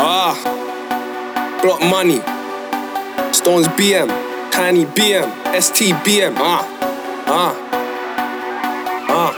Ah, 0.00 0.34
block 1.60 1.80
money. 1.82 2.20
Stonez 3.32 3.66
BM, 3.76 4.08
Tiny 4.52 4.84
BM, 4.86 5.28
STBM. 5.58 6.34
Ah, 6.38 6.62
ah, 7.26 7.52
ah. 9.10 9.32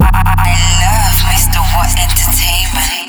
I 0.00 0.54
love 0.78 1.16
Mr. 1.26 1.58
W.O.T 1.58 1.98
Entertainment. 2.06 3.02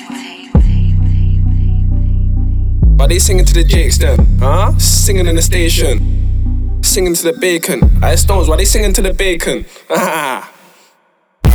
Are 3.00 3.08
they 3.08 3.20
singing 3.20 3.46
to 3.46 3.54
the 3.54 3.64
Jakes 3.64 4.00
then? 4.00 4.18
Huh? 4.40 4.76
Singing 4.80 5.28
in 5.28 5.36
the 5.36 5.42
station. 5.44 6.80
Singing 6.82 7.14
to 7.14 7.24
the 7.24 7.34
bacon. 7.34 7.84
I 8.02 8.16
Stonez, 8.16 8.48
why 8.50 8.56
they 8.58 8.66
singing 8.66 8.94
to 8.94 9.02
the 9.04 9.14
bacon? 9.14 9.66
Ah. 9.92 10.50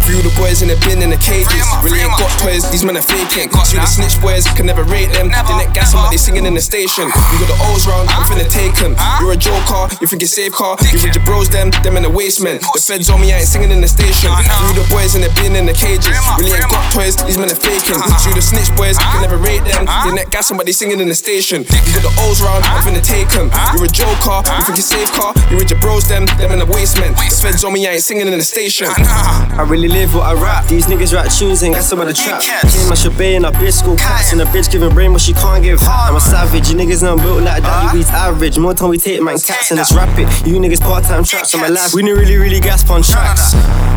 Few 0.09 0.25
the 0.25 0.33
boys 0.41 0.65
in 0.65 0.73
the 0.73 0.79
bin 0.89 1.05
in 1.05 1.13
the 1.13 1.21
cages. 1.21 1.69
Really 1.85 2.01
ain't 2.01 2.17
got 2.17 2.33
toys, 2.41 2.65
these 2.73 2.81
men 2.81 2.97
are 2.97 3.05
faking. 3.05 3.53
See 3.69 3.77
the 3.77 3.85
snitch 3.85 4.17
boys, 4.25 4.49
can 4.57 4.65
never 4.65 4.81
rate 4.89 5.13
them. 5.13 5.29
They 5.29 5.55
net 5.61 5.77
gas 5.77 5.93
somebody 5.93 6.17
singing 6.17 6.49
in 6.49 6.57
the 6.57 6.65
station. 6.65 7.13
You 7.13 7.37
got 7.45 7.53
the 7.53 7.61
O's 7.69 7.85
round, 7.85 8.09
I'm 8.09 8.25
finna 8.25 8.49
take 8.49 8.73
them. 8.81 8.97
You're 9.21 9.37
a 9.37 9.37
joker, 9.37 9.85
you 10.01 10.09
think 10.09 10.25
you're 10.25 10.33
safe 10.33 10.57
car. 10.57 10.81
You 10.89 11.05
with 11.05 11.13
your 11.13 11.21
bros, 11.29 11.53
them, 11.53 11.69
them 11.85 12.01
in 12.01 12.09
the 12.09 12.09
waistman. 12.09 12.57
The 12.73 12.81
feds 12.81 13.13
on 13.13 13.21
me, 13.21 13.37
I 13.37 13.45
ain't 13.45 13.53
singing 13.53 13.69
in 13.69 13.85
the 13.85 13.91
station. 13.93 14.33
Few 14.33 14.73
the 14.81 14.89
boys 14.89 15.13
in 15.13 15.21
the 15.21 15.29
bin 15.37 15.53
in 15.53 15.69
the 15.69 15.77
cages. 15.77 16.17
Really 16.41 16.57
ain't 16.57 16.73
got 16.73 16.89
toys, 16.89 17.13
these 17.29 17.37
men 17.37 17.53
are 17.53 17.61
faking. 17.61 18.01
See 18.25 18.33
the 18.33 18.41
snitch 18.41 18.73
boys, 18.81 18.97
can 18.97 19.21
never 19.21 19.37
rate 19.37 19.61
them. 19.69 19.85
They 19.85 20.17
net 20.17 20.33
gas 20.33 20.49
somebody 20.49 20.73
singing 20.73 21.05
in 21.05 21.13
the 21.13 21.19
station. 21.21 21.69
You 21.85 21.93
got 21.93 22.09
the 22.09 22.15
O's 22.25 22.41
round, 22.41 22.65
I'm 22.65 22.81
finna 22.81 23.05
take 23.05 23.29
them. 23.37 23.53
You're 23.77 23.85
a 23.85 23.93
joker, 23.93 24.41
you 24.57 24.65
think 24.65 24.81
you're 24.81 24.89
safe 24.89 25.13
car. 25.13 25.37
You 25.53 25.61
with 25.61 25.69
your 25.69 25.81
bros, 25.85 26.09
them, 26.09 26.25
them 26.41 26.57
in 26.57 26.65
the 26.65 26.71
waistman. 26.73 27.13
The 27.13 27.37
feds 27.37 27.61
on 27.61 27.77
me, 27.77 27.85
I 27.85 28.01
ain't 28.01 28.07
singing 28.09 28.25
in 28.25 28.41
the 28.41 28.49
station. 28.49 28.89
I 28.89 29.69
really 29.69 29.98
live 29.99 30.15
what 30.15 30.31
I 30.31 30.35
rap. 30.35 30.67
These 30.67 30.87
niggas 30.87 31.13
rap 31.13 31.27
tunes 31.27 31.63
and 31.63 31.75
gas 31.75 31.89
some 31.89 32.01
of 32.01 32.07
the 32.07 32.15
trap. 32.15 32.41
Came 32.41 32.87
my 32.89 32.95
shebay 32.95 33.35
in 33.35 33.45
a 33.45 33.51
bitch 33.51 33.83
school 33.83 33.97
cats 33.97 34.33
and 34.33 34.41
a 34.41 34.45
bitch 34.47 34.71
giving 34.71 34.95
brain 34.95 35.11
what 35.13 35.21
she 35.21 35.33
can't 35.33 35.63
give. 35.63 35.81
I'm 35.83 36.15
a 36.15 36.21
savage, 36.21 36.71
you 36.71 36.77
niggas 36.77 37.03
not 37.03 37.19
built 37.19 37.43
like 37.43 37.63
that. 37.63 37.83
You 37.83 37.89
uh-huh. 37.89 37.97
beats 37.97 38.11
average. 38.39 38.59
More 38.59 38.73
time 38.73 38.91
we 38.91 38.99
take 38.99 39.21
man 39.21 39.37
cats 39.39 39.73
and 39.73 39.79
let's 39.79 39.93
rap 39.93 40.17
it. 40.17 40.31
You 40.47 40.55
niggas 40.63 40.81
part 40.81 41.03
time 41.03 41.25
traps 41.25 41.55
on 41.57 41.61
my 41.61 41.67
life. 41.67 41.93
We 41.93 42.03
didn't 42.03 42.19
really, 42.19 42.37
really 42.37 42.61
gasp 42.61 42.89
on 42.89 43.03
tracks. 43.03 43.55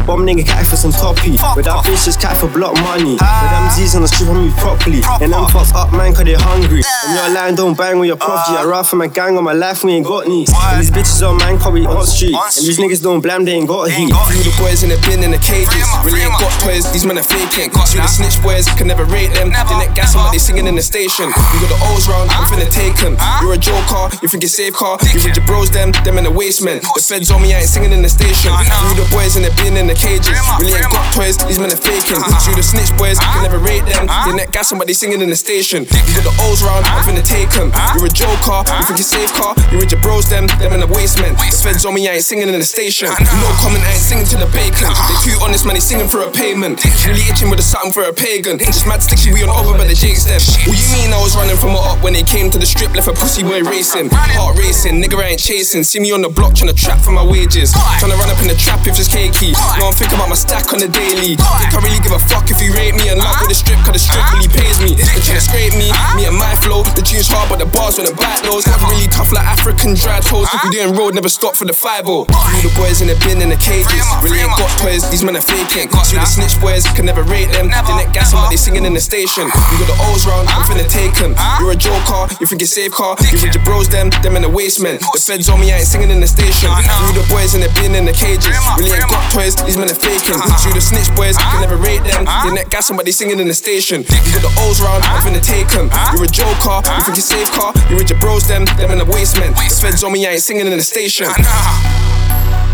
Bomb 0.10 0.26
nigga 0.26 0.42
cat 0.42 0.66
for 0.66 0.78
some 0.78 0.92
toppy. 0.92 1.38
But 1.38 1.70
that 1.70 1.86
bitch 1.86 2.06
just 2.06 2.20
cat 2.20 2.34
for 2.42 2.50
block 2.50 2.74
money. 2.82 3.22
But 3.22 3.50
them 3.54 3.70
Z's 3.70 3.94
on 3.94 4.02
the 4.02 4.10
strip 4.10 4.34
on 4.34 4.42
me 4.42 4.52
properly. 4.58 5.06
And 5.22 5.30
them 5.30 5.46
fucks 5.54 5.70
up 5.78 5.94
man 5.94 6.18
cause 6.18 6.26
they 6.26 6.34
hungry. 6.34 6.82
And 6.82 7.14
your 7.14 7.30
line 7.38 7.54
don't 7.54 7.78
bang 7.78 8.00
with 8.02 8.08
your 8.08 8.18
prop 8.18 8.50
G. 8.50 8.58
I 8.58 8.66
ride 8.66 8.88
for 8.88 8.96
my 8.96 9.06
gang 9.06 9.38
on 9.38 9.44
my 9.44 9.54
life, 9.54 9.84
we 9.84 9.94
ain't 9.94 10.10
got 10.10 10.26
knees. 10.26 10.50
And 10.50 10.82
these 10.82 10.90
bitches 10.90 11.22
on 11.22 11.38
man 11.38 11.60
cause 11.60 11.74
we 11.74 11.86
hot 11.86 12.10
street. 12.10 12.34
And 12.34 12.66
these 12.66 12.82
niggas 12.82 13.04
don't 13.04 13.22
blame, 13.22 13.46
they 13.46 13.54
ain't 13.54 13.70
got 13.70 13.94
heat. 13.94 14.10
Few 14.10 14.42
the 14.42 14.54
boys 14.58 14.82
in 14.82 14.90
the 14.90 14.98
bin 15.06 15.22
in 15.22 15.30
the 15.30 15.42
cages. 15.46 15.86
Really 16.02 16.26
ain't 16.26 16.34
got 16.42 16.50
toys, 16.66 16.90
these 16.90 17.06
men 17.06 17.22
are 17.22 17.28
faking. 17.30 17.70
You 17.94 18.02
the 18.02 18.10
snitch 18.10 18.42
boys, 18.42 18.66
can 18.74 18.90
never 18.90 19.06
rate 19.06 19.30
them. 19.38 19.54
They 19.54 19.78
net 19.78 19.94
gas 19.94 20.18
somebody 20.18 20.42
singing 20.42 20.66
in 20.66 20.74
the 20.74 20.82
station. 20.82 21.30
You 21.30 21.58
got 21.62 21.70
the 21.70 21.80
O's 21.94 22.10
round, 22.10 22.34
I'm 22.34 22.50
finna 22.50 22.66
take 22.74 22.98
them. 22.98 23.22
You're 23.46 23.54
a 23.54 23.62
joker, 23.62 24.10
you 24.26 24.31
think 24.32 24.48
you're 24.48 24.64
safe 24.64 24.72
car. 24.72 24.96
You 25.12 25.20
with 25.20 25.36
your 25.36 25.44
bros, 25.44 25.68
them, 25.76 25.92
them 26.08 26.16
in 26.16 26.24
the 26.24 26.32
waistman. 26.32 26.80
The 26.80 27.04
feds 27.04 27.28
on 27.36 27.44
me, 27.44 27.52
I 27.52 27.60
ain't 27.60 27.68
singing 27.68 27.92
in 27.92 28.00
the 28.00 28.08
station. 28.08 28.56
Few 28.56 28.96
the 28.96 29.04
boys 29.12 29.36
in 29.36 29.44
the 29.44 29.52
bin 29.60 29.76
in 29.76 29.92
the 29.92 29.98
cages. 29.98 30.32
Really 30.56 30.72
ain't 30.72 30.88
got 30.88 31.04
toys, 31.12 31.36
these 31.36 31.60
men 31.60 31.68
are 31.68 31.76
faking. 31.76 32.16
See 32.40 32.56
the 32.56 32.64
snitch 32.64 32.96
boys, 32.96 33.20
can 33.20 33.44
never 33.44 33.60
rate 33.60 33.84
them. 33.84 34.08
They 34.08 34.32
net 34.32 34.56
gas 34.56 34.72
somebody 34.72 34.96
singing 34.96 35.20
in 35.20 35.28
the 35.28 35.36
station. 35.36 35.84
You 35.84 36.16
got 36.16 36.24
the 36.24 36.36
O's 36.48 36.64
round, 36.64 36.88
I'm 36.88 37.04
finna 37.04 37.28
take 37.28 37.52
them. 37.52 37.76
You're 37.92 38.08
a 38.08 38.14
joker, 38.14 38.64
you 38.64 38.84
think 38.88 39.04
you're 39.04 39.12
safe 39.12 39.36
car. 39.36 39.52
You 39.68 39.84
with 39.84 39.92
your 39.92 40.00
bros, 40.00 40.32
them, 40.32 40.48
them 40.64 40.72
in 40.72 40.80
the 40.80 40.88
waistman. 40.88 41.36
The 41.36 41.52
feds 41.52 41.84
on 41.84 41.92
me, 41.92 42.08
I 42.08 42.16
ain't 42.16 42.24
singing 42.24 42.48
in 42.48 42.56
the 42.56 42.64
station. 42.64 43.12
No 43.12 43.52
comment, 43.60 43.84
I 43.84 44.00
ain't 44.00 44.00
singing 44.00 44.32
to 44.32 44.40
the 44.40 44.48
bacon. 44.56 44.88
They 45.22 45.38
too 45.38 45.38
honest, 45.46 45.70
man, 45.70 45.78
they 45.78 45.86
singing 45.86 46.10
for 46.10 46.26
a 46.26 46.32
payment. 46.34 46.82
Really 47.06 47.22
itching 47.30 47.54
with 47.54 47.62
a 47.62 47.66
something 47.66 47.94
for 47.94 48.02
a 48.10 48.14
pagan. 48.14 48.58
Just 48.58 48.90
mad 48.90 49.06
sticky, 49.06 49.30
we 49.30 49.46
on 49.46 49.54
over 49.54 49.78
by 49.78 49.86
the 49.86 49.94
Jakes 49.94 50.26
them. 50.26 50.42
What 50.66 50.74
you 50.74 50.90
mean 50.98 51.14
I 51.14 51.22
was 51.22 51.38
running 51.38 51.58
from 51.62 51.78
a 51.78 51.82
up 51.94 52.02
when 52.02 52.18
they 52.18 52.26
came 52.26 52.50
to 52.50 52.58
the 52.58 52.66
strip, 52.66 52.90
left 52.98 53.06
a 53.06 53.14
pussy 53.14 53.46
boy 53.46 53.62
racing. 53.62 54.10
Heart 54.10 54.58
racing, 54.58 54.98
nigga 54.98 55.22
I 55.22 55.38
ain't 55.38 55.42
chasing. 55.42 55.86
See 55.86 56.02
me 56.02 56.10
on 56.10 56.26
the 56.26 56.30
block 56.34 56.58
trying 56.58 56.74
to 56.74 56.78
trap 56.78 56.98
for 57.06 57.14
my 57.14 57.22
wages. 57.22 57.70
Trying 58.02 58.10
to 58.10 58.18
run 58.18 58.34
up 58.34 58.42
in 58.42 58.50
the 58.50 58.58
trap 58.58 58.82
if 58.90 58.98
it's 58.98 59.14
cakey. 59.14 59.54
No, 59.78 59.94
I'm 59.94 59.94
thinking 59.94 60.18
about 60.18 60.34
my 60.34 60.40
stack 60.40 60.74
on 60.74 60.82
the 60.82 60.90
daily. 60.90 61.38
Think 61.38 61.70
I 61.70 61.80
really 61.86 62.02
give 62.02 62.18
a 62.18 62.22
fuck 62.26 62.50
if 62.50 62.58
you 62.58 62.74
rate 62.74 62.98
me 62.98 63.14
and 63.14 63.22
love 63.22 63.46
with 63.46 63.54
the 63.54 63.60
strip, 63.62 63.78
cause 63.86 63.94
the 63.94 64.02
strip 64.02 64.26
really 64.34 64.50
pays 64.50 64.82
me. 64.82 64.98
They 64.98 65.22
trying 65.22 65.38
to 65.38 65.46
scrape 65.46 65.78
me, 65.78 65.94
me 66.18 66.26
and 66.26 66.38
my 66.38 66.58
flow. 66.66 66.82
The 66.98 67.06
tune's 67.06 67.30
hard, 67.30 67.46
but 67.46 67.62
the 67.62 67.70
bars 67.70 68.02
on 68.02 68.10
the 68.10 68.16
back 68.18 68.42
those. 68.42 68.66
Never 68.66 68.90
really 68.90 69.12
tough 69.12 69.30
like 69.30 69.46
African 69.46 69.94
dry 69.94 70.18
toes. 70.26 70.50
If 70.50 70.66
you 70.66 70.82
doing 70.82 70.98
road, 70.98 71.14
never 71.14 71.30
stop 71.30 71.54
for 71.54 71.70
the 71.70 71.78
5 71.78 72.10
0. 72.10 72.26
Few 72.26 72.66
the 72.66 72.74
boys 72.74 73.06
in 73.06 73.12
the 73.12 73.18
bin 73.22 73.44
in 73.44 73.54
the 73.54 73.60
cages. 73.60 74.02
Really 74.24 74.42
ain't 74.42 74.56
got 74.58 74.72
toys, 74.82 75.04
these 75.12 75.24
men 75.28 75.36
are 75.36 75.44
faking. 75.44 75.92
See 76.08 76.16
the 76.16 76.26
snitch 76.26 76.56
boys, 76.64 76.88
can 76.96 77.06
never 77.06 77.22
rate 77.28 77.52
them. 77.52 77.68
They 77.68 77.94
net 78.00 78.16
gas 78.16 78.32
somebody 78.32 78.56
singing 78.56 78.86
in 78.88 78.96
the 78.96 79.04
station. 79.04 79.46
You 79.46 79.76
got 79.84 79.92
the 79.92 80.00
O's 80.10 80.26
round, 80.26 80.48
I'm 80.48 80.64
finna 80.64 80.88
take 80.88 81.14
them. 81.20 81.36
You're 81.60 81.76
a 81.76 81.80
joker, 81.80 82.32
you 82.40 82.48
think 82.48 82.64
you're 82.64 82.72
safe 82.72 82.96
car. 82.96 83.20
You 83.28 83.38
with 83.44 83.54
your 83.54 83.64
bros, 83.68 83.92
them, 83.92 84.10
them 84.24 84.40
in 84.40 84.42
the 84.42 84.50
waistman. 84.50 84.98
The 85.14 85.20
feds 85.20 85.52
on 85.52 85.60
me, 85.60 85.72
I 85.72 85.84
ain't 85.84 85.88
singing 85.88 86.10
in 86.10 86.24
the 86.24 86.32
station. 86.32 86.72
Few 86.72 87.14
the 87.14 87.28
boys 87.28 87.54
in 87.54 87.62
the 87.62 87.70
bin 87.76 87.94
in 87.94 88.08
the 88.08 88.16
cages. 88.16 88.56
Really 88.80 88.96
ain't 88.96 89.12
got 89.12 89.22
toys, 89.30 89.60
these 89.68 89.76
men 89.76 89.92
are 89.92 90.00
faking. 90.00 90.40
See 90.58 90.72
the 90.72 90.82
snitch 90.82 91.12
boys, 91.14 91.36
can 91.36 91.60
never 91.60 91.76
rate 91.76 92.04
them. 92.08 92.24
They 92.48 92.56
net 92.56 92.72
gas 92.72 92.88
somebody 92.88 93.12
singing 93.12 93.40
in 93.40 93.48
the 93.52 93.58
station. 93.58 94.08
You 94.08 94.32
got 94.40 94.48
the 94.48 94.54
O's 94.64 94.80
round, 94.80 95.04
I'm 95.04 95.20
finna 95.28 95.44
take 95.44 95.68
them. 95.76 95.92
You're 96.16 96.26
a 96.26 96.32
joker, 96.32 96.80
you 96.88 97.04
think 97.04 97.20
you're 97.20 97.32
safe 97.36 97.52
car. 97.52 97.76
You 97.92 98.00
with 98.00 98.10
your 98.10 98.20
bros, 98.24 98.48
them, 98.48 98.64
them 98.80 98.96
in 98.96 98.98
the 98.98 99.10
waistman. 99.12 99.52
The 99.52 99.68
feds 99.76 100.04
on 100.04 100.16
me, 100.16 100.26
I 100.26 100.40
ain't 100.40 100.42
singing 100.42 100.66
in 100.66 100.78
the 100.78 100.88
station. 100.88 101.28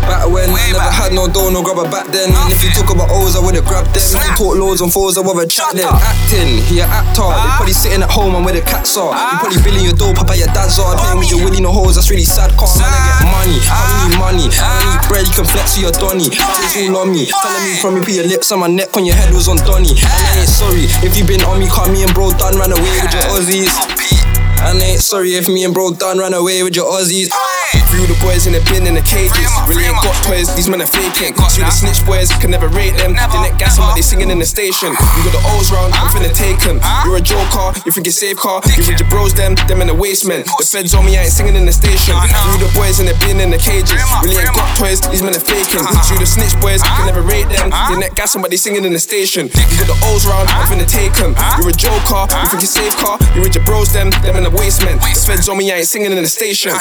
Back 0.08 0.24
when 0.32 0.48
I 0.48 0.72
never 0.72 0.88
had 0.88 1.12
no 1.12 1.28
dough, 1.28 1.52
no 1.52 1.60
grabber 1.60 1.84
back 1.84 2.08
then. 2.08 2.32
And 2.32 2.48
if 2.48 2.64
you 2.64 2.72
talk 2.72 2.88
about 2.88 3.12
O's, 3.12 3.36
I 3.36 3.44
would've 3.44 3.64
grabbed 3.68 3.92
them. 3.92 4.00
If 4.00 4.16
you 4.16 4.34
talk 4.40 4.56
loads 4.56 4.80
on 4.80 4.88
fours, 4.88 5.20
I 5.20 5.20
would've 5.20 5.52
chat 5.52 5.76
them. 5.76 5.84
Acting, 5.84 6.64
he 6.64 6.80
a 6.80 6.88
actor. 6.88 7.28
They 7.28 7.50
probably 7.60 7.76
sitting 7.76 8.00
at 8.00 8.08
home 8.08 8.32
and 8.32 8.40
where 8.40 8.56
the 8.56 8.64
cats 8.64 8.96
are. 8.96 9.12
You 9.12 9.36
probably 9.36 9.60
billing 9.60 9.84
your 9.84 9.92
dough, 9.92 10.16
papa, 10.16 10.32
your 10.32 10.48
dad's 10.56 10.80
are. 10.80 10.96
Playing 10.96 11.20
with 11.20 11.28
your 11.28 11.44
willy 11.44 11.60
no 11.60 11.68
hoes, 11.68 12.00
that's 12.00 12.08
really 12.08 12.24
sad. 12.24 12.56
Can't 12.56 12.72
man, 12.80 12.88
I 12.88 13.20
get 13.20 13.28
money. 13.28 13.58
I 13.68 13.84
need 14.08 14.16
money. 14.16 14.46
I 14.48 14.80
need 14.80 15.00
bread, 15.12 15.28
you 15.28 15.34
can 15.36 15.44
flex 15.44 15.76
with 15.76 15.84
your 15.84 15.94
donny. 16.00 16.32
It's 16.32 16.72
all 16.80 17.04
on 17.04 17.12
me. 17.12 17.28
Telling 17.28 17.64
me 17.68 17.76
from 17.76 17.92
me, 17.96 18.00
put 18.00 18.16
your 18.16 18.28
lips 18.32 18.48
on 18.48 18.64
my 18.64 18.70
neck 18.72 18.96
when 18.96 19.04
your 19.04 19.16
head 19.16 19.28
was 19.36 19.44
on 19.44 19.60
Donny. 19.68 19.92
And 19.92 20.24
I 20.24 20.40
ain't 20.40 20.48
sorry 20.48 20.88
if 21.04 21.20
you 21.20 21.28
been 21.28 21.44
on 21.44 21.60
me, 21.60 21.68
call 21.68 21.84
me 21.92 22.00
and 22.00 22.12
bro 22.16 22.32
done 22.32 22.56
ran 22.56 22.72
away 22.72 22.96
with 22.96 23.12
your 23.12 23.28
Aussies. 23.36 23.76
And 24.64 24.80
I 24.80 24.96
ain't 24.96 25.04
sorry 25.04 25.36
if 25.36 25.52
me 25.52 25.68
and 25.68 25.74
bro 25.76 25.92
done 25.92 26.16
ran 26.16 26.32
away 26.32 26.64
with 26.64 26.72
your 26.72 26.88
Aussies. 26.88 27.28
Few 27.98 28.06
the 28.06 28.14
boys 28.22 28.46
in 28.46 28.54
the 28.54 28.62
bin 28.70 28.86
in 28.86 28.94
the 28.94 29.02
cages. 29.02 29.34
Really 29.66 29.82
ain't 29.90 29.98
got 29.98 30.14
toys, 30.22 30.46
these 30.54 30.70
men 30.70 30.78
are 30.78 30.86
faking. 30.86 31.34
See 31.50 31.66
the 31.66 31.74
snitch 31.74 31.98
boys, 32.06 32.30
can 32.38 32.54
never 32.54 32.70
rate 32.70 32.94
them. 32.94 33.18
They 33.18 33.42
net 33.42 33.58
gas 33.58 33.74
somebody 33.74 34.06
singing 34.06 34.30
in 34.30 34.38
the 34.38 34.46
station. 34.46 34.94
You 34.94 35.20
got 35.26 35.34
the 35.34 35.42
O's 35.58 35.74
round, 35.74 35.90
I'm 35.98 36.06
finna 36.14 36.30
take 36.30 36.62
them. 36.62 36.78
You're 37.02 37.18
a 37.18 37.20
joker, 37.20 37.74
you 37.82 37.90
think 37.90 38.06
you're 38.06 38.14
safe 38.14 38.38
car. 38.38 38.62
You 38.78 38.86
with 38.86 39.02
your 39.02 39.10
bros, 39.10 39.34
them, 39.34 39.58
them 39.66 39.82
in 39.82 39.90
the 39.90 39.98
waistman. 39.98 40.46
The 40.46 40.62
feds 40.62 40.94
on 40.94 41.10
me, 41.10 41.18
I 41.18 41.26
ain't 41.26 41.34
singing 41.34 41.58
in 41.58 41.66
the 41.66 41.74
station. 41.74 42.14
Few 42.14 42.62
the 42.62 42.70
boys 42.70 42.87
in 43.00 43.06
the 43.06 43.16
bin 43.22 43.40
in 43.40 43.50
the 43.50 43.58
cages. 43.58 43.98
Really 44.22 44.42
ain't 44.42 44.54
got 44.54 44.68
toys, 44.76 45.00
these 45.00 45.22
men 45.22 45.34
are 45.34 45.40
faking. 45.40 45.84
See 46.02 46.18
the 46.18 46.26
snitch 46.26 46.54
boys, 46.60 46.82
can 46.82 47.06
never 47.06 47.22
rate 47.22 47.48
them. 47.48 47.70
They 47.70 47.96
net 47.98 48.14
gas 48.14 48.32
somebody 48.32 48.56
singing 48.56 48.84
in 48.84 48.92
the 48.92 48.98
station. 48.98 49.46
You 49.46 49.76
got 49.78 49.88
the 49.88 49.98
O's 50.10 50.26
round, 50.26 50.48
I'm 50.50 50.66
finna 50.66 50.88
take 50.88 51.14
them. 51.14 51.34
You're 51.58 51.70
a 51.70 51.72
joker, 51.72 52.26
you 52.26 52.46
think 52.50 52.62
you're 52.62 52.74
safe 52.74 52.96
car. 52.98 53.18
You 53.34 53.42
with 53.42 53.54
your 53.54 53.64
bros, 53.64 53.92
them, 53.92 54.10
them 54.22 54.36
in 54.36 54.44
the 54.44 54.50
waistman. 54.50 54.98
The 54.98 55.14
feds 55.14 55.48
on 55.48 55.58
me, 55.58 55.70
I 55.72 55.78
ain't 55.78 55.86
singing 55.86 56.12
in 56.12 56.22
the 56.22 56.28
station. 56.28 56.72